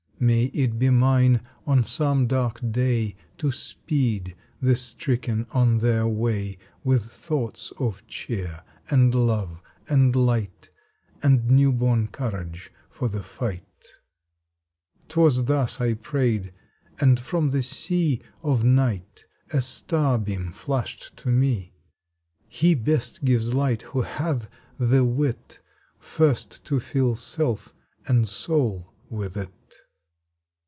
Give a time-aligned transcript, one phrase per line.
[0.23, 6.59] May it be mine on some dark day To speed the stricken on their way
[6.83, 8.61] With thoughts of cheer,
[8.91, 10.69] and love, and light,
[11.23, 13.95] And new born courage for the fight."
[15.09, 16.53] Twas thus I prayed,
[16.99, 21.73] and from the sea Of night a star beam flashed to me
[22.47, 25.61] "He best gives light who hath the wit
[25.97, 27.73] First to fill self
[28.07, 29.49] and soul with it."